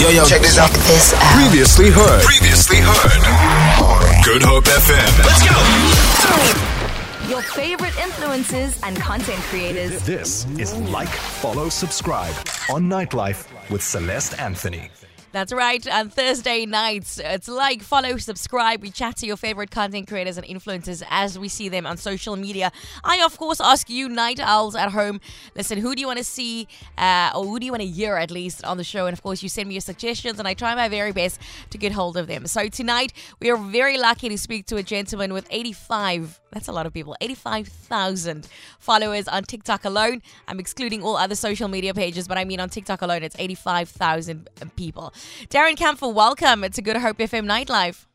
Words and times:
Yo, 0.00 0.10
yo, 0.10 0.24
check 0.26 0.40
this 0.42 0.58
out. 0.58 0.70
This 0.70 1.14
out. 1.14 1.22
Previously 1.40 1.88
heard. 1.90 2.22
Previously 2.24 2.78
heard. 2.80 4.24
Good 4.24 4.42
Hope 4.42 4.64
FM. 4.64 5.24
Let's 5.24 5.42
go. 5.46 7.28
Your 7.30 7.40
favorite 7.42 7.92
influencers 7.94 8.78
and 8.82 8.96
content 8.96 9.40
creators. 9.44 10.02
This 10.04 10.46
is 10.58 10.74
Like, 10.90 11.08
Follow, 11.08 11.68
Subscribe 11.68 12.34
on 12.70 12.88
Nightlife 12.88 13.46
with 13.70 13.82
Celeste 13.82 14.38
Anthony. 14.40 14.90
That's 15.34 15.52
right. 15.52 15.84
On 15.88 16.10
Thursday 16.10 16.64
nights, 16.64 17.18
it's 17.18 17.48
like, 17.48 17.82
follow, 17.82 18.18
subscribe. 18.18 18.80
We 18.80 18.92
chat 18.92 19.16
to 19.16 19.26
your 19.26 19.36
favorite 19.36 19.72
content 19.72 20.06
creators 20.06 20.38
and 20.38 20.46
influencers 20.46 21.02
as 21.10 21.36
we 21.36 21.48
see 21.48 21.68
them 21.68 21.86
on 21.86 21.96
social 21.96 22.36
media. 22.36 22.70
I, 23.02 23.20
of 23.20 23.36
course, 23.36 23.60
ask 23.60 23.90
you, 23.90 24.08
night 24.08 24.38
owls 24.38 24.76
at 24.76 24.92
home, 24.92 25.20
listen, 25.56 25.78
who 25.78 25.96
do 25.96 26.00
you 26.00 26.06
want 26.06 26.18
to 26.18 26.24
see, 26.24 26.68
uh, 26.96 27.32
or 27.34 27.44
who 27.46 27.58
do 27.58 27.66
you 27.66 27.72
want 27.72 27.82
to 27.82 27.88
hear 27.88 28.14
at 28.14 28.30
least 28.30 28.64
on 28.64 28.76
the 28.76 28.84
show? 28.84 29.06
And 29.06 29.12
of 29.12 29.24
course, 29.24 29.42
you 29.42 29.48
send 29.48 29.66
me 29.68 29.74
your 29.74 29.80
suggestions, 29.80 30.38
and 30.38 30.46
I 30.46 30.54
try 30.54 30.72
my 30.76 30.88
very 30.88 31.10
best 31.10 31.40
to 31.70 31.78
get 31.78 31.90
hold 31.90 32.16
of 32.16 32.28
them. 32.28 32.46
So 32.46 32.68
tonight, 32.68 33.12
we 33.40 33.50
are 33.50 33.56
very 33.56 33.98
lucky 33.98 34.28
to 34.28 34.38
speak 34.38 34.66
to 34.66 34.76
a 34.76 34.84
gentleman 34.84 35.32
with 35.32 35.48
85 35.50 36.40
that's 36.54 36.68
a 36.68 36.72
lot 36.72 36.86
of 36.86 36.92
people. 36.92 37.16
85,000 37.20 38.48
followers 38.78 39.26
on 39.26 39.42
TikTok 39.42 39.84
alone. 39.84 40.22
I'm 40.46 40.60
excluding 40.60 41.02
all 41.02 41.16
other 41.16 41.34
social 41.34 41.66
media 41.66 41.92
pages, 41.92 42.28
but 42.28 42.38
I 42.38 42.44
mean 42.44 42.60
on 42.60 42.68
TikTok 42.68 43.02
alone, 43.02 43.24
it's 43.24 43.34
85,000 43.38 44.48
people. 44.76 45.12
Darren 45.48 45.76
Campher, 45.76 46.12
welcome 46.12 46.64
It's 46.64 46.78
a 46.78 46.82
Good 46.82 46.96
Hope 46.96 47.18
FM 47.18 47.46
Nightlife. 47.46 48.06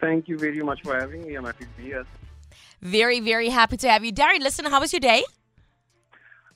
Thank 0.00 0.28
you 0.28 0.38
very 0.38 0.62
much 0.62 0.82
for 0.82 0.98
having 0.98 1.26
me. 1.26 1.34
I'm 1.34 1.44
happy 1.44 1.64
to 1.64 1.70
be 1.76 1.84
here. 1.84 2.06
Very, 2.82 3.20
very 3.20 3.48
happy 3.48 3.76
to 3.78 3.88
have 3.88 4.04
you. 4.04 4.12
Darren, 4.12 4.40
listen, 4.40 4.64
how 4.66 4.80
was 4.80 4.92
your 4.92 5.00
day? 5.00 5.24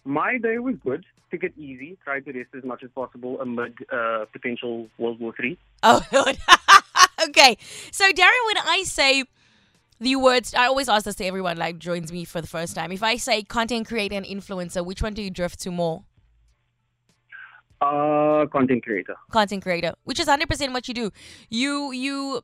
My 0.04 0.38
day 0.38 0.58
was 0.58 0.76
good. 0.84 1.04
Took 1.30 1.44
it 1.44 1.54
easy. 1.56 1.96
Tried 2.04 2.24
to 2.26 2.32
rest 2.32 2.50
as 2.56 2.64
much 2.64 2.82
as 2.82 2.90
possible 2.90 3.40
amid 3.40 3.74
uh, 3.92 4.24
potential 4.32 4.88
World 4.98 5.20
War 5.20 5.32
Three. 5.36 5.58
Oh, 5.82 6.02
okay. 7.28 7.56
So, 7.92 8.04
Darren, 8.10 8.46
when 8.46 8.58
I 8.58 8.82
say 8.84 9.24
the 10.00 10.16
words, 10.16 10.54
I 10.54 10.66
always 10.66 10.88
ask 10.88 11.04
this 11.04 11.14
to 11.16 11.24
everyone 11.24 11.56
like 11.56 11.78
joins 11.78 12.10
me 12.10 12.24
for 12.24 12.40
the 12.40 12.48
first 12.48 12.74
time. 12.74 12.90
If 12.90 13.02
I 13.02 13.16
say 13.16 13.42
content 13.42 13.86
creator 13.86 14.16
and 14.16 14.26
influencer, 14.26 14.84
which 14.84 15.02
one 15.02 15.14
do 15.14 15.22
you 15.22 15.30
drift 15.30 15.60
to 15.60 15.70
more? 15.70 16.02
Uh, 17.80 18.46
content 18.52 18.84
creator. 18.84 19.14
Content 19.30 19.62
creator, 19.62 19.94
which 20.04 20.20
is 20.20 20.26
100% 20.26 20.72
what 20.72 20.86
you 20.86 20.92
do. 20.92 21.10
You, 21.48 21.92
you, 21.92 22.42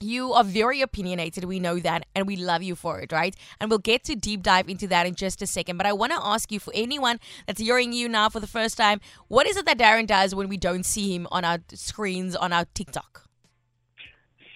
you 0.00 0.32
are 0.32 0.44
very 0.44 0.80
opinionated. 0.80 1.44
We 1.44 1.60
know 1.60 1.78
that, 1.80 2.06
and 2.14 2.26
we 2.26 2.36
love 2.36 2.62
you 2.62 2.74
for 2.74 3.00
it, 3.00 3.12
right? 3.12 3.36
And 3.60 3.68
we'll 3.68 3.80
get 3.80 4.04
to 4.04 4.14
deep 4.14 4.42
dive 4.42 4.68
into 4.68 4.86
that 4.88 5.06
in 5.06 5.14
just 5.14 5.42
a 5.42 5.46
second. 5.46 5.76
But 5.76 5.86
I 5.86 5.92
want 5.92 6.12
to 6.12 6.18
ask 6.20 6.50
you, 6.50 6.58
for 6.58 6.72
anyone 6.74 7.20
that's 7.46 7.60
hearing 7.60 7.92
you 7.92 8.08
now 8.08 8.30
for 8.30 8.40
the 8.40 8.46
first 8.46 8.78
time, 8.78 9.00
what 9.28 9.46
is 9.46 9.58
it 9.58 9.66
that 9.66 9.78
Darren 9.78 10.06
does 10.06 10.34
when 10.34 10.48
we 10.48 10.56
don't 10.56 10.86
see 10.86 11.14
him 11.14 11.26
on 11.30 11.44
our 11.44 11.58
screens 11.74 12.34
on 12.34 12.52
our 12.52 12.64
TikTok? 12.72 13.24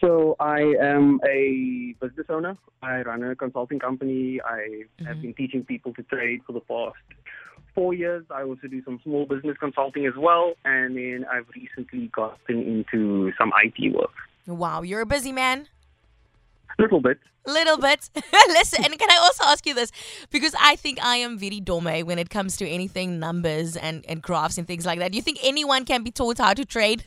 So 0.00 0.34
I 0.40 0.60
am 0.80 1.20
a 1.28 1.94
business 2.00 2.26
owner. 2.30 2.56
I 2.82 3.02
run 3.02 3.22
a 3.22 3.36
consulting 3.36 3.78
company. 3.78 4.40
I 4.42 4.84
have 5.04 5.20
been 5.20 5.34
teaching 5.34 5.62
people 5.62 5.92
to 5.92 6.02
trade 6.04 6.40
for 6.46 6.54
the 6.54 6.60
past 6.60 6.96
four 7.74 7.94
years. 7.94 8.24
I 8.30 8.42
also 8.42 8.68
do 8.68 8.82
some 8.84 9.00
small 9.02 9.26
business 9.26 9.56
consulting 9.58 10.06
as 10.06 10.14
well, 10.16 10.54
and 10.64 10.96
then 10.96 11.26
I've 11.30 11.46
recently 11.54 12.08
gotten 12.14 12.62
into 12.62 13.32
some 13.38 13.52
IT 13.62 13.94
work. 13.94 14.10
Wow, 14.46 14.82
you're 14.82 15.02
a 15.02 15.06
busy 15.06 15.32
man. 15.32 15.68
Little 16.78 17.00
bit. 17.00 17.18
Little 17.46 17.78
bit. 17.78 18.10
Listen, 18.48 18.84
and 18.84 18.98
can 18.98 19.10
I 19.10 19.16
also 19.16 19.44
ask 19.44 19.66
you 19.66 19.74
this? 19.74 19.90
Because 20.30 20.54
I 20.60 20.76
think 20.76 21.02
I 21.04 21.16
am 21.16 21.38
very 21.38 21.60
dome 21.60 21.84
when 21.84 22.18
it 22.18 22.30
comes 22.30 22.56
to 22.58 22.68
anything 22.68 23.18
numbers 23.18 23.76
and, 23.76 24.04
and 24.06 24.22
graphs 24.22 24.58
and 24.58 24.66
things 24.66 24.86
like 24.86 24.98
that. 24.98 25.12
Do 25.12 25.16
you 25.16 25.22
think 25.22 25.38
anyone 25.42 25.84
can 25.84 26.02
be 26.02 26.10
taught 26.10 26.38
how 26.38 26.54
to 26.54 26.64
trade? 26.64 27.06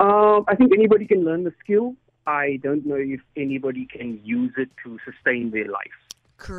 Um, 0.00 0.44
I 0.48 0.54
think 0.56 0.72
anybody 0.74 1.06
can 1.06 1.24
learn 1.24 1.44
the 1.44 1.52
skill. 1.62 1.94
I 2.26 2.58
don't 2.62 2.86
know 2.86 2.96
if 2.96 3.20
anybody 3.36 3.86
can 3.86 4.20
use 4.24 4.52
it 4.56 4.70
to 4.84 4.98
sustain 5.04 5.50
their 5.50 5.66
life. 5.66 6.03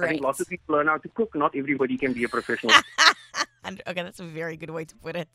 I 0.03 0.07
think 0.07 0.21
lots 0.21 0.39
of 0.39 0.47
people 0.47 0.75
learn 0.75 0.87
how 0.87 0.97
to 0.97 1.09
cook. 1.09 1.35
Not 1.35 1.55
everybody 1.55 1.97
can 1.97 2.13
be 2.13 2.23
a 2.23 2.29
professional. 2.29 2.73
Okay, 3.87 4.03
that's 4.03 4.19
a 4.19 4.23
very 4.23 4.57
good 4.57 4.69
way 4.69 4.85
to 4.85 4.95
put 4.95 5.15
it. 5.15 5.29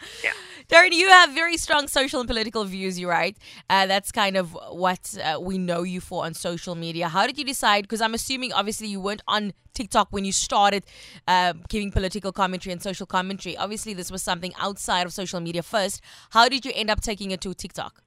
Yeah. 0.22 0.30
Darren, 0.68 0.92
you 0.92 1.08
have 1.08 1.30
very 1.30 1.56
strong 1.56 1.88
social 1.88 2.20
and 2.20 2.28
political 2.28 2.64
views, 2.64 3.00
you 3.00 3.08
right? 3.08 3.36
Uh, 3.68 3.86
that's 3.86 4.12
kind 4.12 4.36
of 4.36 4.56
what 4.70 5.18
uh, 5.24 5.40
we 5.40 5.58
know 5.58 5.82
you 5.82 6.00
for 6.00 6.24
on 6.24 6.34
social 6.34 6.76
media. 6.76 7.08
How 7.08 7.26
did 7.26 7.36
you 7.36 7.44
decide? 7.44 7.82
Because 7.82 8.00
I'm 8.00 8.14
assuming, 8.14 8.52
obviously, 8.52 8.86
you 8.86 9.00
weren't 9.00 9.22
on 9.26 9.54
TikTok 9.74 10.08
when 10.10 10.24
you 10.24 10.30
started 10.30 10.86
uh, 11.26 11.54
giving 11.68 11.90
political 11.90 12.30
commentary 12.30 12.72
and 12.72 12.80
social 12.80 13.06
commentary. 13.06 13.56
Obviously, 13.56 13.92
this 13.92 14.08
was 14.08 14.22
something 14.22 14.52
outside 14.60 15.04
of 15.04 15.12
social 15.12 15.40
media 15.40 15.64
first. 15.64 16.00
How 16.30 16.48
did 16.48 16.64
you 16.64 16.70
end 16.76 16.90
up 16.90 17.00
taking 17.00 17.32
it 17.32 17.40
to 17.40 17.52
TikTok? 17.52 18.00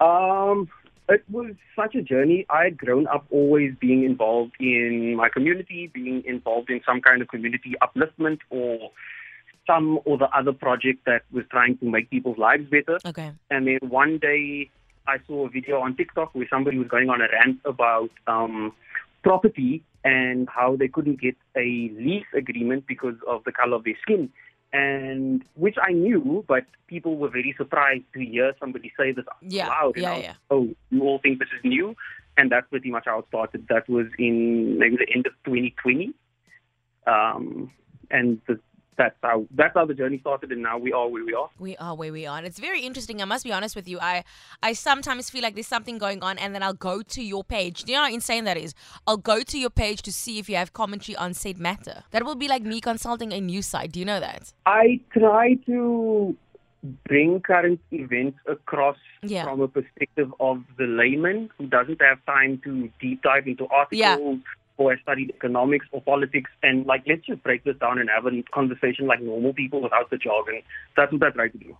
Um, 0.00 0.68
it 1.08 1.24
was 1.30 1.54
such 1.76 1.94
a 1.94 2.02
journey. 2.02 2.46
I 2.48 2.64
had 2.64 2.78
grown 2.78 3.06
up 3.06 3.26
always 3.30 3.74
being 3.78 4.04
involved 4.04 4.52
in 4.58 5.16
my 5.16 5.28
community, 5.28 5.90
being 5.92 6.22
involved 6.26 6.70
in 6.70 6.80
some 6.86 7.00
kind 7.00 7.20
of 7.20 7.28
community 7.28 7.74
upliftment 7.82 8.38
or 8.50 8.90
some 9.66 9.98
or 10.04 10.18
the 10.18 10.28
other 10.36 10.52
project 10.52 11.04
that 11.06 11.22
was 11.32 11.44
trying 11.50 11.78
to 11.78 11.86
make 11.86 12.10
people's 12.10 12.38
lives 12.38 12.64
better. 12.70 12.98
Okay. 13.04 13.32
And 13.50 13.66
then 13.66 13.78
one 13.88 14.18
day 14.18 14.70
I 15.06 15.18
saw 15.26 15.46
a 15.46 15.50
video 15.50 15.80
on 15.80 15.96
TikTok 15.96 16.34
where 16.34 16.46
somebody 16.48 16.78
was 16.78 16.88
going 16.88 17.10
on 17.10 17.20
a 17.20 17.26
rant 17.32 17.60
about 17.64 18.10
um, 18.26 18.72
property 19.22 19.82
and 20.04 20.48
how 20.48 20.76
they 20.76 20.88
couldn't 20.88 21.20
get 21.20 21.36
a 21.56 21.90
lease 21.98 22.26
agreement 22.34 22.86
because 22.86 23.16
of 23.26 23.42
the 23.44 23.52
color 23.52 23.76
of 23.76 23.84
their 23.84 23.96
skin. 24.02 24.30
And 24.74 25.44
which 25.54 25.76
I 25.80 25.92
knew, 25.92 26.44
but 26.48 26.64
people 26.88 27.16
were 27.16 27.28
very 27.28 27.54
surprised 27.56 28.02
to 28.14 28.20
hear 28.24 28.52
somebody 28.58 28.92
say 28.98 29.12
this 29.12 29.24
out 29.30 29.36
Yeah, 29.40 29.68
loud. 29.68 29.96
yeah, 29.96 30.14
was, 30.14 30.22
yeah. 30.24 30.34
Oh, 30.50 30.68
you 30.90 31.02
all 31.02 31.20
think 31.22 31.38
this 31.38 31.48
is 31.56 31.62
new? 31.64 31.94
And 32.36 32.50
that's 32.50 32.68
pretty 32.68 32.90
much 32.90 33.04
how 33.06 33.20
it 33.20 33.26
started. 33.28 33.68
That 33.68 33.88
was 33.88 34.06
in 34.18 34.76
maybe 34.80 34.96
the 34.96 35.06
end 35.14 35.26
of 35.28 35.32
2020. 35.44 36.12
Um, 37.06 37.70
and 38.10 38.40
the, 38.48 38.58
that's 38.96 39.16
how 39.22 39.46
that's 39.52 39.74
how 39.74 39.84
the 39.86 39.94
journey 39.94 40.18
started, 40.20 40.52
and 40.52 40.62
now 40.62 40.78
we 40.78 40.92
are 40.92 41.08
where 41.08 41.24
we 41.24 41.34
are. 41.34 41.48
We 41.58 41.76
are 41.76 41.94
where 41.94 42.12
we 42.12 42.26
are. 42.26 42.38
And 42.38 42.46
it's 42.46 42.58
very 42.58 42.80
interesting. 42.80 43.20
I 43.20 43.24
must 43.24 43.44
be 43.44 43.52
honest 43.52 43.74
with 43.76 43.88
you. 43.88 43.98
I 44.00 44.24
I 44.62 44.72
sometimes 44.72 45.30
feel 45.30 45.42
like 45.42 45.54
there's 45.54 45.66
something 45.66 45.98
going 45.98 46.22
on 46.22 46.38
and 46.38 46.54
then 46.54 46.62
I'll 46.62 46.74
go 46.74 47.02
to 47.02 47.22
your 47.22 47.44
page. 47.44 47.84
Do 47.84 47.92
you 47.92 47.98
know 47.98 48.04
how 48.04 48.12
insane 48.12 48.44
that 48.44 48.56
is? 48.56 48.74
I'll 49.06 49.16
go 49.16 49.42
to 49.42 49.58
your 49.58 49.70
page 49.70 50.02
to 50.02 50.12
see 50.12 50.38
if 50.38 50.48
you 50.48 50.56
have 50.56 50.72
commentary 50.72 51.16
on 51.16 51.34
said 51.34 51.58
matter. 51.58 52.04
That 52.12 52.24
will 52.24 52.34
be 52.34 52.48
like 52.48 52.62
me 52.62 52.80
consulting 52.80 53.32
a 53.32 53.40
news 53.40 53.66
site. 53.66 53.92
Do 53.92 53.98
you 54.00 54.06
know 54.06 54.20
that? 54.20 54.52
I 54.66 55.00
try 55.12 55.54
to 55.66 56.36
bring 57.08 57.40
current 57.40 57.80
events 57.92 58.38
across 58.46 58.98
Yeah. 59.22 59.44
from 59.44 59.60
a 59.62 59.68
perspective 59.68 60.32
of 60.38 60.62
the 60.76 60.84
layman 60.84 61.48
who 61.56 61.66
doesn't 61.66 62.00
have 62.02 62.18
time 62.26 62.60
to 62.64 62.90
deep 63.00 63.22
dive 63.22 63.46
into 63.48 63.66
articles 63.68 63.98
Yeah. 63.98 64.16
Or 64.76 64.92
I 64.92 65.00
studied 65.00 65.30
economics 65.30 65.86
or 65.92 66.02
politics 66.02 66.50
and 66.62 66.86
like 66.86 67.04
let's 67.06 67.26
just 67.26 67.42
break 67.42 67.64
this 67.64 67.76
down 67.76 67.98
and 67.98 68.08
have 68.10 68.26
a 68.26 68.42
conversation 68.52 69.06
like 69.06 69.20
normal 69.22 69.52
people 69.52 69.80
without 69.80 70.10
the 70.10 70.16
jargon. 70.16 70.62
That's 70.96 71.12
what 71.12 71.22
I 71.22 71.30
try 71.30 71.48
to 71.48 71.58
do. 71.58 71.76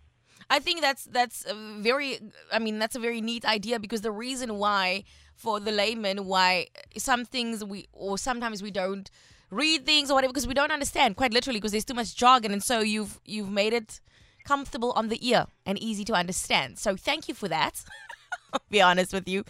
I 0.51 0.59
think 0.59 0.81
that's 0.81 1.05
that's 1.05 1.45
a 1.47 1.55
very 1.81 2.21
I 2.53 2.59
mean 2.59 2.79
that's 2.79 2.97
a 2.97 3.01
very 3.01 3.21
neat 3.21 3.45
idea 3.45 3.79
because 3.79 4.03
the 4.03 4.13
reason 4.13 4.59
why 4.59 5.05
for 5.35 5.59
the 5.59 5.73
layman 5.73 6.27
why 6.27 6.69
some 6.97 7.25
things 7.25 7.65
we 7.65 7.89
or 7.93 8.19
sometimes 8.19 8.63
we 8.63 8.71
don't 8.71 9.11
read 9.51 9.87
things 9.87 10.11
or 10.11 10.15
whatever 10.15 10.33
because 10.33 10.47
we 10.47 10.55
don't 10.55 10.73
understand 10.73 11.17
quite 11.17 11.33
literally 11.33 11.59
because 11.59 11.73
there's 11.73 11.85
too 11.85 11.95
much 11.95 12.15
jargon 12.15 12.53
and 12.53 12.63
so 12.63 12.81
you've 12.81 13.21
you've 13.25 13.51
made 13.51 13.73
it 13.73 14.01
comfortable 14.45 14.93
on 14.93 15.09
the 15.09 15.27
ear 15.27 15.47
and 15.67 15.79
easy 15.79 16.05
to 16.05 16.13
understand. 16.13 16.79
So 16.79 16.97
thank 16.97 17.29
you 17.29 17.35
for 17.35 17.49
that. 17.49 17.83
Be 18.71 18.81
honest 18.81 19.13
with 19.13 19.29
you. 19.29 19.45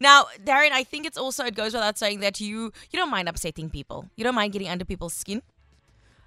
Now, 0.00 0.26
Darren, 0.44 0.72
I 0.72 0.84
think 0.84 1.06
it's 1.06 1.18
also 1.18 1.44
it 1.44 1.54
goes 1.54 1.74
without 1.74 1.98
saying 1.98 2.20
that 2.20 2.40
you 2.40 2.72
you 2.90 2.98
don't 2.98 3.10
mind 3.10 3.28
upsetting 3.28 3.70
people. 3.70 4.08
You 4.16 4.24
don't 4.24 4.34
mind 4.34 4.52
getting 4.52 4.68
under 4.68 4.84
people's 4.84 5.14
skin. 5.14 5.42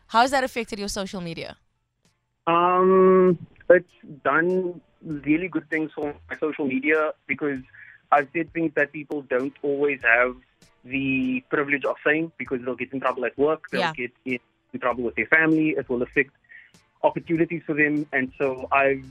How 0.07 0.21
has 0.21 0.31
that 0.31 0.43
affected 0.43 0.79
your 0.79 0.89
social 0.89 1.21
media? 1.21 1.57
Um, 2.47 3.37
it's 3.69 3.87
done 4.23 4.81
really 5.05 5.47
good 5.47 5.69
things 5.69 5.91
for 5.95 6.13
my 6.29 6.37
social 6.37 6.65
media 6.65 7.13
because 7.27 7.59
I've 8.11 8.27
said 8.35 8.51
things 8.53 8.73
that 8.75 8.91
people 8.91 9.21
don't 9.23 9.53
always 9.61 9.99
have 10.03 10.35
the 10.83 11.43
privilege 11.49 11.85
of 11.85 11.95
saying 12.05 12.31
because 12.37 12.59
they'll 12.65 12.75
get 12.75 12.91
in 12.91 12.99
trouble 12.99 13.25
at 13.25 13.37
work, 13.37 13.69
they'll 13.71 13.81
Yeah. 13.81 13.93
get 13.93 14.11
in, 14.25 14.39
in 14.73 14.79
trouble 14.79 15.03
with 15.03 15.15
their 15.15 15.27
family, 15.27 15.69
it 15.77 15.87
will 15.89 16.01
affect 16.01 16.31
opportunities 17.03 17.61
for 17.65 17.73
them. 17.75 18.05
And 18.11 18.31
so 18.37 18.67
I've 18.71 19.05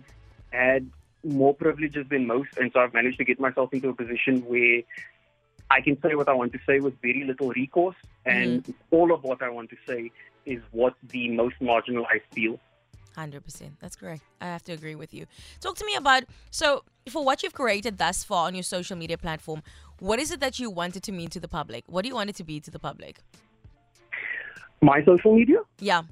had 0.53 0.91
more 1.25 1.55
privileges 1.55 2.07
than 2.09 2.27
most, 2.27 2.57
and 2.59 2.71
so 2.73 2.81
I've 2.81 2.95
managed 2.95 3.19
to 3.19 3.25
get 3.25 3.41
myself 3.41 3.73
into 3.73 3.89
a 3.89 3.95
position 3.95 4.41
where 4.47 4.83
I 5.71 5.81
can 5.81 6.01
say 6.03 6.15
what 6.15 6.29
I 6.29 6.33
want 6.33 6.53
to 6.53 6.59
say 6.67 6.81
with 6.81 7.01
very 7.01 7.25
little 7.25 7.51
recourse, 7.51 7.97
and 8.25 8.65
mm-hmm. 8.65 8.73
all 8.91 9.13
of 9.13 9.23
what 9.23 9.43
I 9.43 9.51
want 9.51 9.71
to 9.71 9.77
say 9.87 10.11
is 10.47 10.61
what 10.73 10.95
the 11.09 11.29
most 11.31 11.57
marginalized 11.61 12.23
feel. 12.33 12.59
Hundred 13.15 13.45
percent. 13.45 13.73
That's 13.81 13.97
correct. 13.97 14.23
I 14.41 14.47
have 14.47 14.63
to 14.65 14.73
agree 14.73 14.95
with 14.95 15.13
you. 15.13 15.27
Talk 15.61 15.77
to 15.77 15.85
me 15.85 15.95
about 15.97 16.25
so 16.51 16.85
for 17.09 17.25
what 17.25 17.43
you've 17.43 17.55
created 17.55 17.99
thus 17.99 18.25
far 18.25 18.47
on 18.47 18.55
your 18.55 18.63
social 18.63 18.97
media 18.97 19.19
platform. 19.19 19.63
What 19.99 20.19
is 20.19 20.31
it 20.31 20.41
that 20.41 20.59
you 20.59 20.71
wanted 20.71 21.03
to 21.05 21.13
mean 21.13 21.29
to 21.31 21.41
the 21.41 21.49
public? 21.49 21.85
What 21.87 22.03
do 22.03 22.09
you 22.09 22.15
want 22.15 22.31
it 22.31 22.37
to 22.37 22.45
be 22.45 22.61
to 22.61 22.71
the 22.71 22.79
public? 22.79 23.21
My 24.81 25.05
social 25.05 25.35
media? 25.35 25.59
Yeah. 25.79 26.03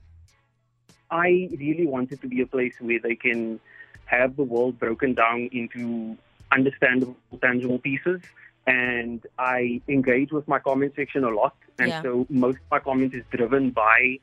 I 1.11 1.49
really 1.59 1.87
want 1.87 2.13
it 2.13 2.21
to 2.21 2.29
be 2.29 2.43
a 2.43 2.47
place 2.47 2.75
where 2.81 3.01
they 3.01 3.15
can 3.15 3.61
have 4.09 4.37
the 4.37 4.43
world 4.43 4.79
broken 4.79 5.15
down 5.15 5.49
into 5.53 6.17
understandable, 6.51 7.17
tangible 7.43 7.79
pieces. 7.79 8.21
And 8.67 9.25
I 9.39 9.81
engage 9.89 10.31
with 10.33 10.47
my 10.49 10.59
comment 10.59 10.93
section 10.97 11.25
a 11.25 11.31
lot. 11.31 11.55
And 11.79 11.89
Yeah. 11.89 12.03
so 12.03 12.27
most 12.29 12.57
of 12.57 12.71
my 12.71 12.81
comment 12.81 13.15
is 13.15 13.25
driven 13.31 13.71
by 13.71 14.19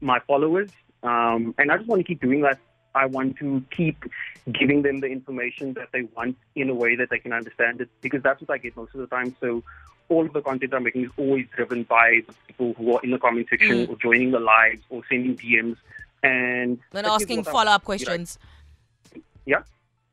my 0.00 0.20
followers. 0.20 0.70
Um, 1.02 1.54
and 1.58 1.70
I 1.70 1.76
just 1.76 1.88
want 1.88 2.00
to 2.00 2.04
keep 2.04 2.20
doing 2.20 2.40
that. 2.42 2.58
I 2.94 3.06
want 3.06 3.36
to 3.38 3.62
keep 3.76 4.04
giving 4.50 4.82
them 4.82 5.00
the 5.00 5.06
information 5.08 5.74
that 5.74 5.88
they 5.92 6.02
want 6.16 6.36
in 6.56 6.70
a 6.70 6.74
way 6.74 6.96
that 6.96 7.10
they 7.10 7.18
can 7.18 7.32
understand 7.32 7.80
it 7.80 7.88
because 8.00 8.22
that's 8.22 8.40
what 8.40 8.50
I 8.50 8.58
get 8.58 8.76
most 8.76 8.94
of 8.94 9.00
the 9.00 9.06
time. 9.06 9.36
So 9.40 9.62
all 10.08 10.24
of 10.26 10.32
the 10.32 10.40
content 10.40 10.72
I'm 10.74 10.84
making 10.84 11.04
is 11.04 11.10
always 11.16 11.46
driven 11.54 11.82
by 11.84 12.22
the 12.26 12.34
people 12.48 12.74
who 12.78 12.94
are 12.96 13.00
in 13.02 13.10
the 13.10 13.18
comment 13.18 13.46
section 13.50 13.86
Mm. 13.86 13.90
or 13.90 13.96
joining 13.96 14.30
the 14.30 14.40
lives 14.40 14.82
or 14.90 15.02
sending 15.08 15.36
DMs 15.36 15.76
and 16.24 16.78
And 16.94 17.06
asking 17.06 17.44
follow 17.44 17.70
up 17.72 17.84
questions. 17.84 18.38
Yeah, 19.48 19.62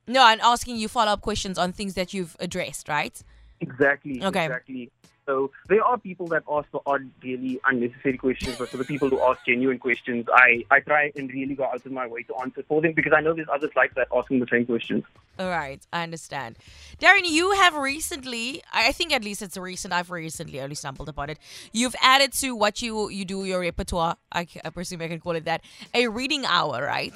No, 0.07 0.25
and 0.25 0.39
asking 0.41 0.77
you 0.77 0.87
follow 0.87 1.11
up 1.11 1.21
questions 1.21 1.57
on 1.57 1.73
things 1.73 1.93
that 1.95 2.13
you've 2.13 2.35
addressed, 2.39 2.87
right? 2.87 3.21
exactly. 3.59 4.23
Okay. 4.23 4.45
Exactly. 4.45 4.91
So 5.25 5.49
there 5.69 5.83
are 5.83 5.97
people 5.97 6.27
that 6.27 6.43
ask 6.49 6.69
the 6.71 6.79
odd, 6.85 7.09
really 7.23 7.59
unnecessary 7.65 8.15
questions, 8.15 8.57
but 8.59 8.69
for 8.69 8.77
the 8.77 8.83
people 8.83 9.09
who 9.09 9.19
ask 9.21 9.43
genuine 9.43 9.79
questions, 9.79 10.27
I, 10.31 10.63
I 10.69 10.81
try 10.81 11.11
and 11.15 11.31
really 11.33 11.55
go 11.55 11.63
out 11.63 11.83
of 11.83 11.91
my 11.91 12.05
way 12.05 12.21
to 12.23 12.35
answer 12.35 12.63
for 12.67 12.79
them 12.79 12.93
because 12.93 13.11
I 13.11 13.21
know 13.21 13.33
there's 13.33 13.47
others 13.51 13.71
like 13.75 13.95
that 13.95 14.07
asking 14.15 14.39
the 14.39 14.47
same 14.51 14.67
questions. 14.67 15.03
All 15.39 15.49
right, 15.49 15.81
I 15.91 16.03
understand. 16.03 16.57
Darren, 17.01 17.21
you 17.25 17.51
have 17.53 17.75
recently, 17.75 18.61
I 18.71 18.91
think 18.91 19.11
at 19.11 19.23
least 19.23 19.41
it's 19.41 19.57
recent, 19.57 19.93
I've 19.93 20.11
recently 20.11 20.61
only 20.61 20.75
stumbled 20.75 21.09
upon 21.09 21.31
it. 21.31 21.39
You've 21.73 21.95
added 22.01 22.31
to 22.33 22.55
what 22.55 22.83
you 22.83 23.09
you 23.09 23.25
do, 23.25 23.45
your 23.45 23.61
repertoire, 23.61 24.17
I, 24.31 24.47
I 24.63 24.69
presume 24.69 25.01
I 25.01 25.07
can 25.07 25.19
call 25.19 25.35
it 25.35 25.45
that, 25.45 25.61
a 25.95 26.07
reading 26.07 26.45
hour, 26.45 26.83
right? 26.85 27.15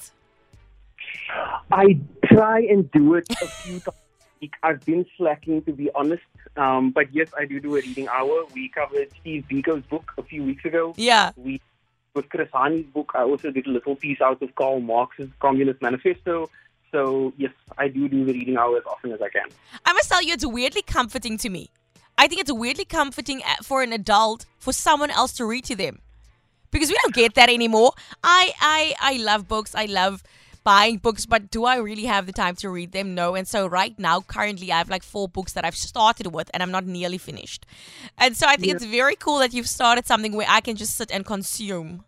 I 1.71 1.99
try 2.25 2.59
and 2.61 2.89
do 2.91 3.15
it 3.15 3.25
a 3.41 3.47
few 3.47 3.79
times. 3.79 3.87
a 3.87 4.41
week. 4.41 4.53
I've 4.63 4.83
been 4.85 5.05
slacking, 5.17 5.61
to 5.63 5.73
be 5.73 5.89
honest. 5.95 6.23
Um, 6.57 6.91
but 6.91 7.13
yes, 7.13 7.29
I 7.37 7.45
do 7.45 7.59
do 7.59 7.75
a 7.77 7.81
reading 7.81 8.07
hour. 8.07 8.45
We 8.53 8.69
covered 8.69 9.09
Steve 9.21 9.45
Biko's 9.49 9.83
book 9.85 10.13
a 10.17 10.23
few 10.23 10.43
weeks 10.43 10.65
ago. 10.65 10.93
Yeah. 10.97 11.31
We 11.35 11.61
with 12.15 12.27
Chris 12.29 12.49
Hani's 12.51 12.87
book, 12.87 13.11
I 13.13 13.21
also 13.21 13.51
did 13.51 13.67
a 13.67 13.69
little 13.69 13.95
piece 13.95 14.19
out 14.19 14.41
of 14.41 14.53
Karl 14.55 14.79
Marx's 14.79 15.29
Communist 15.39 15.79
Manifesto. 15.81 16.49
So 16.91 17.31
yes, 17.37 17.51
I 17.77 17.87
do 17.87 18.09
do 18.09 18.25
the 18.25 18.33
reading 18.33 18.57
hour 18.57 18.77
as 18.77 18.83
often 18.87 19.11
as 19.11 19.21
I 19.21 19.29
can. 19.29 19.47
I 19.85 19.93
must 19.93 20.09
tell 20.09 20.21
you, 20.23 20.33
it's 20.33 20.45
weirdly 20.45 20.81
comforting 20.81 21.37
to 21.37 21.49
me. 21.49 21.69
I 22.17 22.27
think 22.27 22.41
it's 22.41 22.51
weirdly 22.51 22.83
comforting 22.85 23.41
for 23.63 23.83
an 23.83 23.93
adult 23.93 24.45
for 24.57 24.73
someone 24.73 25.11
else 25.11 25.33
to 25.33 25.45
read 25.45 25.65
to 25.65 25.75
them, 25.75 25.99
because 26.71 26.89
we 26.89 26.97
don't 27.03 27.13
get 27.13 27.35
that 27.35 27.47
anymore. 27.47 27.91
I 28.23 28.53
I 28.59 28.95
I 28.99 29.17
love 29.17 29.47
books. 29.47 29.75
I 29.75 29.85
love 29.85 30.23
buying 30.63 30.97
books, 30.97 31.25
but 31.25 31.49
do 31.49 31.65
I 31.65 31.77
really 31.77 32.05
have 32.05 32.25
the 32.25 32.33
time 32.33 32.55
to 32.57 32.69
read 32.69 32.91
them? 32.91 33.15
No. 33.15 33.35
And 33.35 33.47
so 33.47 33.67
right 33.67 33.97
now, 33.97 34.21
currently, 34.21 34.71
I 34.71 34.77
have 34.77 34.89
like 34.89 35.03
four 35.03 35.27
books 35.27 35.53
that 35.53 35.65
I've 35.65 35.75
started 35.75 36.27
with, 36.27 36.49
and 36.53 36.61
I'm 36.61 36.71
not 36.71 36.85
nearly 36.85 37.17
finished. 37.17 37.65
And 38.17 38.35
so 38.35 38.45
I 38.47 38.55
think 38.55 38.73
it's 38.73 38.85
very 38.85 39.15
cool 39.15 39.39
that 39.39 39.53
you've 39.53 39.69
started 39.69 40.05
something 40.05 40.33
where 40.33 40.47
I 40.49 40.61
can 40.61 40.75
just 40.75 40.95
sit 40.95 41.11
and 41.11 41.25
consume. 41.25 42.03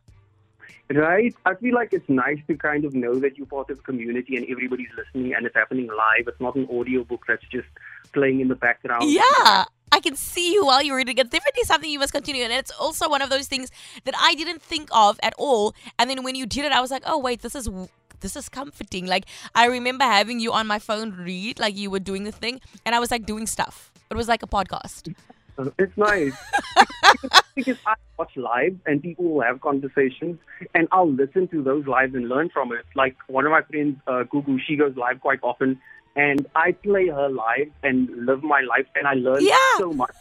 Right? 0.89 1.33
I 1.45 1.55
feel 1.55 1.73
like 1.73 1.93
it's 1.93 2.09
nice 2.09 2.39
to 2.47 2.57
kind 2.57 2.83
of 2.83 2.93
know 2.93 3.15
that 3.15 3.37
you're 3.37 3.47
part 3.47 3.69
of 3.69 3.77
the 3.77 3.83
community 3.83 4.35
and 4.35 4.45
everybody's 4.49 4.89
listening 4.97 5.33
and 5.33 5.45
it's 5.45 5.55
happening 5.55 5.87
live. 5.87 6.27
It's 6.27 6.41
not 6.41 6.55
an 6.55 6.67
audio 6.69 7.05
book 7.05 7.23
that's 7.27 7.45
just 7.49 7.67
playing 8.11 8.41
in 8.41 8.49
the 8.49 8.55
background. 8.55 9.09
Yeah. 9.09 9.65
I 9.93 9.99
can 10.01 10.15
see 10.15 10.53
you 10.53 10.65
while 10.65 10.81
you're 10.81 10.97
reading. 10.97 11.17
It's 11.17 11.29
definitely 11.29 11.63
something 11.63 11.89
you 11.89 11.99
must 11.99 12.13
continue. 12.13 12.43
And 12.43 12.51
it's 12.51 12.71
also 12.71 13.09
one 13.09 13.21
of 13.21 13.29
those 13.29 13.47
things 13.47 13.71
that 14.03 14.15
I 14.17 14.35
didn't 14.35 14.61
think 14.61 14.89
of 14.91 15.19
at 15.23 15.33
all. 15.37 15.73
And 15.97 16.09
then 16.09 16.23
when 16.23 16.35
you 16.35 16.45
did 16.45 16.65
it, 16.65 16.71
I 16.71 16.81
was 16.81 16.91
like, 16.91 17.03
oh, 17.05 17.17
wait, 17.17 17.41
this 17.41 17.55
is. 17.55 17.69
This 18.21 18.35
is 18.35 18.49
comforting. 18.49 19.05
Like 19.05 19.25
I 19.53 19.65
remember 19.65 20.03
having 20.05 20.39
you 20.39 20.51
on 20.53 20.67
my 20.67 20.79
phone 20.79 21.11
read, 21.11 21.59
like 21.59 21.75
you 21.75 21.89
were 21.91 21.99
doing 21.99 22.23
the 22.23 22.31
thing, 22.31 22.61
and 22.85 22.95
I 22.95 22.99
was 22.99 23.11
like 23.11 23.25
doing 23.25 23.45
stuff. 23.47 23.91
It 24.09 24.15
was 24.15 24.27
like 24.27 24.43
a 24.43 24.47
podcast. 24.47 25.13
It's 25.77 25.95
nice. 25.95 26.33
because 27.55 27.77
I 27.85 27.93
watch 28.17 28.35
live 28.35 28.77
and 28.87 28.99
people 29.03 29.25
will 29.25 29.41
have 29.41 29.61
conversations 29.61 30.39
and 30.73 30.87
I'll 30.91 31.11
listen 31.11 31.47
to 31.49 31.61
those 31.61 31.85
lives 31.85 32.15
and 32.15 32.27
learn 32.29 32.49
from 32.49 32.71
it. 32.71 32.83
Like 32.95 33.15
one 33.27 33.45
of 33.45 33.51
my 33.51 33.61
friends, 33.63 33.97
uh, 34.07 34.23
Gugu, 34.31 34.57
she 34.65 34.75
goes 34.75 34.95
live 34.95 35.21
quite 35.21 35.39
often 35.43 35.79
and 36.15 36.47
I 36.55 36.71
play 36.71 37.07
her 37.09 37.29
live 37.29 37.69
and 37.83 38.09
live 38.25 38.41
my 38.41 38.61
life 38.61 38.87
and 38.95 39.05
I 39.05 39.13
learn 39.13 39.37
Yeah. 39.41 39.55
so 39.77 39.91
much. 39.91 40.15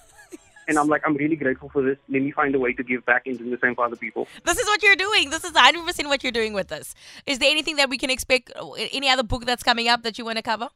And 0.70 0.78
I'm 0.78 0.86
like, 0.86 1.02
I'm 1.04 1.16
really 1.16 1.34
grateful 1.34 1.68
for 1.68 1.82
this. 1.82 1.98
Let 2.08 2.22
me 2.22 2.30
find 2.30 2.54
a 2.54 2.58
way 2.60 2.72
to 2.72 2.82
give 2.84 3.04
back 3.04 3.26
and 3.26 3.36
do 3.36 3.50
the 3.50 3.58
same 3.60 3.74
for 3.74 3.84
other 3.84 3.96
people. 3.96 4.28
This 4.44 4.56
is 4.56 4.66
what 4.66 4.82
you're 4.84 4.94
doing. 4.94 5.30
This 5.30 5.42
is 5.44 5.50
100% 5.50 6.06
what 6.06 6.22
you're 6.22 6.30
doing 6.30 6.52
with 6.52 6.68
this. 6.68 6.94
Is 7.26 7.40
there 7.40 7.50
anything 7.50 7.74
that 7.76 7.90
we 7.90 7.98
can 7.98 8.08
expect? 8.08 8.52
Any 8.92 9.08
other 9.08 9.24
book 9.24 9.44
that's 9.44 9.64
coming 9.64 9.88
up 9.88 10.04
that 10.04 10.16
you 10.16 10.24
want 10.24 10.36
to 10.36 10.42
cover? 10.42 10.68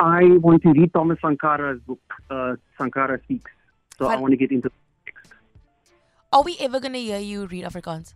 I 0.00 0.24
want 0.46 0.62
to 0.64 0.72
read 0.72 0.92
Thomas 0.92 1.18
Sankara's 1.22 1.80
book, 1.86 2.00
uh, 2.30 2.56
Sankara 2.76 3.20
Speaks. 3.22 3.52
So 3.96 4.06
I 4.08 4.16
want 4.16 4.32
to 4.32 4.36
get 4.36 4.50
into 4.50 4.72
Are 6.32 6.42
we 6.42 6.56
ever 6.58 6.80
going 6.80 6.94
to 6.94 7.00
hear 7.00 7.18
you 7.18 7.46
read 7.46 7.64
Afrikaans? 7.64 8.14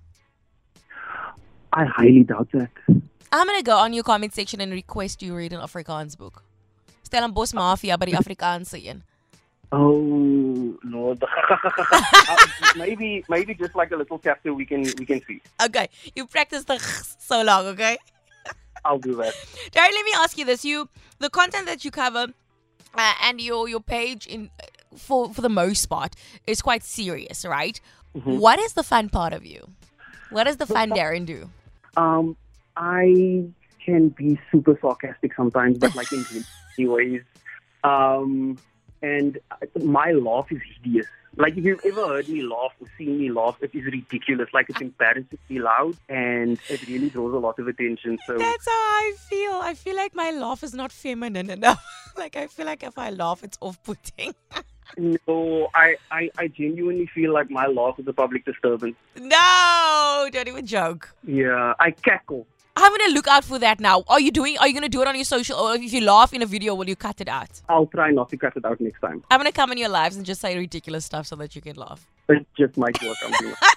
I 1.73 1.85
highly 1.85 2.25
doubt 2.25 2.49
that. 2.53 2.71
I'm 3.32 3.47
gonna 3.49 3.62
go 3.62 3.76
on 3.76 3.93
your 3.93 4.05
comment 4.05 4.32
section 4.32 4.61
and 4.61 4.71
request 4.73 5.21
you 5.23 5.35
read 5.35 5.53
an 5.53 5.61
Afrikaans 5.61 6.17
book. 6.17 6.44
Stellenbosch 7.03 7.53
Mafia 7.53 7.99
by 7.99 8.06
die 8.06 8.17
Afrikaanse 8.17 8.79
een. 8.87 9.03
Oh 9.72 10.76
Lord. 10.84 11.25
Uh, 12.26 12.37
maybe 12.76 13.22
maybe 13.28 13.55
just 13.55 13.75
like 13.75 13.90
a 13.90 13.96
little 13.96 14.19
chapter 14.19 14.55
we 14.55 14.64
can 14.64 14.82
we 14.99 15.05
can 15.05 15.20
see. 15.26 15.43
Okay, 15.62 15.88
you 16.16 16.26
practiced 16.26 16.66
the 16.66 16.78
so 16.78 17.43
long, 17.43 17.66
okay? 17.66 17.99
I'll 18.84 18.99
do 18.99 19.14
that. 19.16 19.34
Darren, 19.72 19.93
let 19.93 20.05
me 20.05 20.12
ask 20.16 20.38
you 20.38 20.44
this: 20.46 20.64
you, 20.64 20.88
the 21.19 21.28
content 21.28 21.66
that 21.66 21.84
you 21.84 21.90
cover, 21.90 22.28
uh, 22.94 23.12
and 23.22 23.40
your 23.40 23.69
your 23.69 23.81
page 23.81 24.26
in, 24.26 24.50
for 24.96 25.34
for 25.34 25.43
the 25.43 25.50
most 25.50 25.87
part, 25.87 26.14
is 26.46 26.62
quite 26.62 26.82
serious, 26.82 27.44
right? 27.44 27.78
What 28.12 28.58
is 28.58 28.72
the 28.72 28.82
fun 28.84 29.08
part 29.11 29.32
of 29.32 29.44
you? 29.44 29.69
What 30.31 30.44
does 30.44 30.56
the 30.56 30.66
fun 30.66 30.90
Darren 30.90 31.26
do? 31.26 31.50
Um, 31.96 32.37
I 32.76 33.44
can 33.84 34.08
be 34.11 34.38
super 34.50 34.78
sarcastic 34.81 35.34
sometimes, 35.34 35.78
but 35.78 35.94
like 35.94 36.08
in 36.12 36.88
ways. 36.88 37.22
Um, 37.82 38.56
and 39.11 39.31
my 39.97 40.09
laugh 40.12 40.49
is 40.56 40.62
hideous. 40.73 41.06
Like 41.37 41.56
if 41.59 41.65
you've 41.65 41.85
ever 41.85 42.06
heard 42.12 42.29
me 42.29 42.43
laugh 42.43 42.73
or 42.81 42.87
seen 42.97 43.19
me 43.19 43.29
laugh, 43.39 43.56
it 43.61 43.73
is 43.75 43.85
ridiculous. 43.97 44.49
Like 44.56 44.67
it's 44.71 44.81
embarrassingly 44.81 45.59
loud, 45.71 45.97
and 46.09 46.59
it 46.75 46.81
really 46.87 47.11
draws 47.11 47.35
a 47.35 47.39
lot 47.47 47.59
of 47.59 47.67
attention. 47.73 48.19
So 48.27 48.39
That's 48.39 48.67
how 48.75 48.83
I 49.05 49.12
feel. 49.31 49.55
I 49.71 49.75
feel 49.75 49.97
like 49.97 50.14
my 50.14 50.31
laugh 50.31 50.62
is 50.62 50.75
not 50.75 50.93
feminine 50.93 51.50
enough. 51.59 51.83
like 52.17 52.37
I 52.37 52.47
feel 52.47 52.67
like 52.67 52.83
if 52.85 52.97
I 52.99 53.11
laugh, 53.11 53.43
it's 53.43 53.59
off-putting. 53.61 54.33
no, 54.97 55.69
I, 55.75 55.97
I 56.11 56.31
I 56.38 56.47
genuinely 56.49 57.07
feel 57.17 57.33
like 57.38 57.50
my 57.50 57.67
laugh 57.67 57.99
is 57.99 58.07
a 58.07 58.12
public 58.12 58.45
disturbance. 58.45 58.97
no, 59.19 60.28
don't 60.33 60.49
even 60.49 60.67
joke. 60.67 61.12
Yeah, 61.25 61.75
I 61.81 61.90
cackle. 61.90 62.47
I'm 62.76 62.90
gonna 62.97 63.12
look 63.12 63.28
out 63.28 63.45
for 63.45 63.59
that 63.61 63.78
now. 63.78 64.02
Are 64.09 64.19
you 64.19 64.33
doing? 64.33 64.59
Are 64.59 64.66
you 64.66 64.75
gonna 64.75 64.88
do 64.88 65.00
it 65.02 65.07
on 65.07 65.14
your 65.14 65.25
social? 65.25 65.57
Or 65.57 65.76
if 65.76 65.93
you 65.93 66.00
laugh 66.00 66.33
in 66.33 66.43
a 66.43 66.47
video, 66.47 66.75
will 66.75 66.88
you 66.88 66.97
cut 66.97 67.21
it 67.21 67.28
out? 67.28 67.62
I'll 67.69 67.87
try 67.87 68.11
not 68.11 68.31
to 68.31 68.37
cut 68.37 68.57
it 68.57 68.64
out 68.64 68.81
next 68.81 69.00
time. 69.00 69.23
I'm 69.31 69.38
gonna 69.38 69.52
come 69.52 69.71
in 69.71 69.78
your 69.78 69.88
lives 69.88 70.16
and 70.16 70.26
just 70.26 70.40
say 70.40 70.59
ridiculous 70.59 71.04
stuff 71.04 71.26
so 71.26 71.37
that 71.37 71.54
you 71.54 71.62
can 71.62 71.76
laugh. 71.76 72.04
It 72.28 72.47
just 72.59 72.76
might 72.76 73.00
work. 73.02 73.16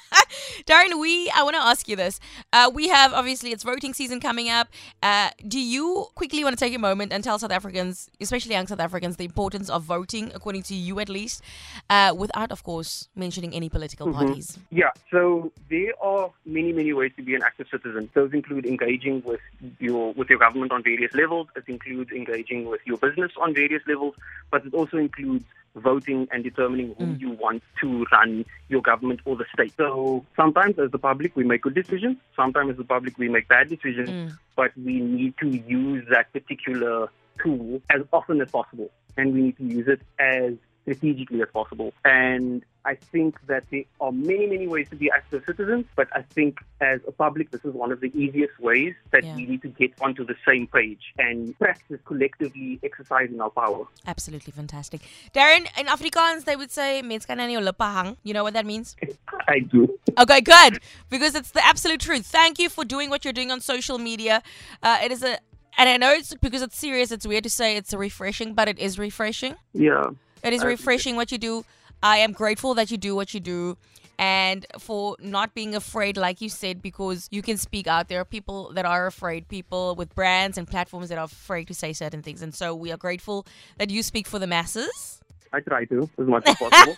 Darren, 0.68 1.00
we 1.00 1.32
I 1.34 1.44
want 1.44 1.56
to 1.56 1.62
ask 1.62 1.88
you 1.88 1.96
this. 1.96 2.20
Uh, 2.52 2.70
we 2.74 2.90
have 2.90 3.14
obviously 3.14 3.52
it's 3.54 3.64
voting 3.64 3.94
season 3.94 4.20
coming 4.20 4.50
up. 4.50 4.68
Uh, 5.02 5.30
do 5.48 5.62
you 5.62 6.08
quickly 6.14 6.44
want 6.44 6.58
to 6.58 6.60
take 6.60 6.76
a 6.76 6.80
moment 6.80 7.14
and 7.14 7.24
tell 7.24 7.40
South 7.40 7.54
Africans, 7.54 8.10
especially 8.20 8.52
young 8.52 8.68
South 8.68 8.82
Africans, 8.82 9.16
the 9.16 9.24
importance 9.24 9.70
of 9.70 9.84
voting, 9.84 10.30
according 10.36 10.64
to 10.64 10.76
you 10.76 11.00
at 11.00 11.08
least, 11.08 11.42
uh, 11.90 12.14
without 12.18 12.52
of 12.52 12.64
course 12.64 13.08
mentioning 13.16 13.54
any 13.54 13.70
political 13.70 14.12
parties? 14.12 14.60
Yeah, 14.70 14.92
so 15.10 15.54
there 15.70 15.94
are 16.02 16.32
many, 16.46 16.74
many 16.74 16.92
ways 16.92 17.14
to 17.16 17.24
be 17.24 17.34
an 17.34 17.44
active 17.44 17.68
citizen. 17.72 18.10
Those 18.14 18.34
include 18.34 18.66
engaging 18.66 19.24
with 19.24 19.40
your 19.80 20.12
with 20.16 20.30
your 20.30 20.40
government 20.40 20.74
on 20.74 20.84
various 20.84 21.14
levels. 21.14 21.48
It 21.56 21.64
includes 21.68 22.12
engaging 22.12 22.66
with 22.66 22.82
your 22.84 22.98
business 22.98 23.32
on 23.40 23.54
various 23.54 23.84
levels, 23.88 24.16
but 24.52 24.66
it 24.66 24.74
also 24.74 24.98
includes 24.98 25.46
voting 25.76 26.28
and 26.32 26.44
determining 26.44 26.96
who 26.98 27.06
mm. 27.06 27.20
you 27.20 27.32
want 27.32 27.64
to 27.82 28.06
run 28.12 28.46
your 28.70 28.82
government 28.82 29.20
or 29.26 29.36
the 29.36 29.46
state. 29.54 29.74
So 29.78 30.26
sometimes 30.36 30.80
as 30.80 30.92
the 30.92 30.98
public 30.98 31.36
we 31.36 31.44
make 31.44 31.62
good 31.62 31.76
decisions, 31.76 32.18
sometimes 32.36 32.72
as 32.72 32.78
the 32.78 32.84
public 32.84 33.18
we 33.18 33.30
make 33.30 33.48
bad 33.48 33.70
decisions, 33.70 34.10
mm. 34.10 34.38
but 34.56 34.72
we 34.78 35.00
need 35.00 35.36
to 35.40 35.50
use 35.50 36.06
that 36.10 36.32
particular 36.34 37.10
tool 37.42 37.82
as 37.90 38.02
often 38.12 38.42
as 38.42 38.50
possible. 38.50 38.90
And 39.16 39.34
we 39.34 39.42
need 39.42 39.58
to 39.58 39.64
use 39.64 39.88
it 39.88 40.02
as 40.20 40.54
strategically 40.92 41.42
as 41.42 41.50
possible. 41.52 41.94
And 42.06 42.64
I 42.86 42.96
think 42.96 43.36
that 43.48 43.66
there 43.72 43.84
are 44.00 44.12
many, 44.14 44.48
many 44.48 44.68
ways 44.68 44.88
to 44.92 44.96
be 44.96 45.12
active 45.12 45.44
citizens, 45.46 45.86
but 45.98 46.08
I 46.16 46.22
think 46.22 46.60
as 46.80 47.02
a 47.06 47.12
public, 47.12 47.52
this 47.52 47.66
is 47.66 47.74
one 47.74 47.92
of 47.92 48.00
the 48.00 48.12
easiest 48.16 48.58
ways 48.60 48.94
that 49.12 49.24
Yeah. 49.26 49.36
we 49.36 49.46
need 49.46 49.62
to 49.64 49.68
get 49.68 49.92
onto 50.02 50.26
the 50.26 50.36
same 50.48 50.68
page 50.68 51.04
and 51.18 51.58
practice 51.60 52.00
collectively 52.06 52.80
exercising 52.84 53.42
our 53.42 53.50
power. 53.50 53.86
Absolutely 54.06 54.52
fantastic. 54.54 55.02
Darren, 55.36 55.68
in 55.78 55.88
Afrikaans, 55.88 56.46
they 56.46 56.56
would 56.56 56.72
say, 56.72 57.02
"Mens 57.02 57.26
kan 57.26 57.40
aan 57.42 57.50
jou. 57.50 58.18
You 58.24 58.34
know 58.34 58.44
what 58.44 58.54
that 58.54 58.66
means? 58.66 58.96
I 59.56 59.60
do. 59.60 60.00
Okay, 60.18 60.40
good. 60.42 60.80
Because 61.10 61.36
it's 61.36 61.52
the 61.52 61.66
absolute 61.66 62.00
truth. 62.00 62.26
Thank 62.26 62.58
you 62.60 62.70
for 62.70 62.86
doing 62.86 63.10
what 63.10 63.26
you're 63.26 63.34
doing 63.42 63.52
on 63.52 63.60
social 63.60 63.98
media. 63.98 64.42
Uh, 64.82 64.98
it 65.04 65.12
is 65.12 65.22
a, 65.24 65.38
and 65.78 65.90
I 65.90 65.98
know 65.98 66.12
it's 66.12 66.34
because 66.36 66.62
it's 66.62 66.78
serious. 66.78 67.12
It's 67.12 67.28
weird 67.28 67.44
to 67.44 67.50
say 67.50 67.76
it's 67.76 67.94
refreshing, 67.94 68.54
but 68.54 68.68
it 68.70 68.80
is 68.80 68.98
refreshing. 68.98 69.56
Yeah. 69.74 70.08
It 70.44 70.54
is 70.54 70.64
refreshing 70.64 71.16
what 71.16 71.32
you 71.32 71.38
do. 71.38 71.66
I 72.02 72.18
am 72.18 72.32
grateful 72.32 72.74
that 72.76 72.92
you 72.92 72.98
do 72.98 73.16
what 73.16 73.34
you 73.34 73.40
do. 73.40 73.78
And 74.20 74.66
for 74.80 75.16
not 75.20 75.54
being 75.54 75.76
afraid, 75.76 76.18
like 76.18 76.42
you 76.42 76.50
said, 76.50 76.82
because 76.82 77.28
you 77.30 77.44
can 77.44 77.58
speak 77.58 77.86
out. 77.86 78.10
There 78.10 78.20
are 78.20 78.26
people 78.26 78.72
that 78.74 78.86
are 78.86 79.06
afraid, 79.06 79.48
people 79.48 79.94
with 79.96 80.16
brands 80.16 80.58
and 80.58 80.68
platforms 80.68 81.10
that 81.10 81.20
are 81.20 81.26
afraid 81.26 81.68
to 81.68 81.76
say 81.76 81.94
certain 81.94 82.24
things. 82.24 82.42
And 82.42 82.54
so 82.54 82.74
we 82.74 82.92
are 82.92 82.98
grateful 82.98 83.46
that 83.78 83.92
you 83.92 84.02
speak 84.02 84.28
for 84.28 84.40
the 84.40 84.48
masses. 84.48 85.22
I 85.54 85.60
try 85.60 85.86
to 85.86 86.10
as 86.18 86.28
much 86.28 86.48
as 86.48 86.56
possible. 86.60 86.96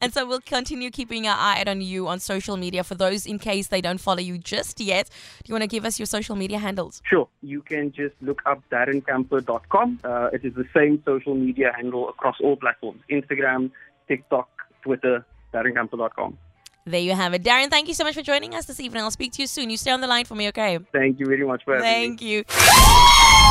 And 0.00 0.12
so 0.12 0.26
we'll 0.26 0.40
continue 0.40 0.90
keeping 0.90 1.26
our 1.26 1.36
eye 1.36 1.60
out 1.60 1.68
on 1.68 1.80
you 1.80 2.08
on 2.08 2.20
social 2.20 2.56
media. 2.56 2.84
For 2.84 2.94
those 2.94 3.26
in 3.26 3.38
case 3.38 3.68
they 3.68 3.80
don't 3.80 3.98
follow 3.98 4.20
you 4.20 4.38
just 4.38 4.80
yet, 4.80 5.08
do 5.42 5.50
you 5.50 5.54
want 5.54 5.62
to 5.62 5.68
give 5.68 5.84
us 5.84 5.98
your 5.98 6.06
social 6.06 6.36
media 6.36 6.58
handles? 6.58 7.02
Sure. 7.04 7.28
You 7.42 7.62
can 7.62 7.92
just 7.92 8.14
look 8.20 8.42
up 8.46 8.62
darrencampher.com. 8.70 10.00
Uh, 10.04 10.30
it 10.32 10.44
is 10.44 10.54
the 10.54 10.66
same 10.74 11.02
social 11.04 11.34
media 11.34 11.72
handle 11.74 12.08
across 12.08 12.36
all 12.42 12.56
platforms 12.56 13.00
Instagram, 13.10 13.70
TikTok, 14.08 14.48
Twitter, 14.82 15.24
darrencampher.com. 15.52 16.38
There 16.86 17.00
you 17.00 17.12
have 17.14 17.32
it. 17.32 17.42
Darren, 17.42 17.70
thank 17.70 17.88
you 17.88 17.94
so 17.94 18.04
much 18.04 18.14
for 18.14 18.20
joining 18.20 18.54
us 18.54 18.66
this 18.66 18.78
evening. 18.78 19.02
I'll 19.02 19.10
speak 19.10 19.32
to 19.32 19.42
you 19.42 19.48
soon. 19.48 19.70
You 19.70 19.78
stay 19.78 19.90
on 19.90 20.02
the 20.02 20.06
line 20.06 20.26
for 20.26 20.34
me, 20.34 20.48
okay? 20.48 20.78
Thank 20.92 21.18
you 21.18 21.24
very 21.26 21.46
much 21.46 21.64
for 21.64 21.76
having 21.76 21.88
me. 21.88 22.16
Thank 22.18 22.22
you. 22.22 23.50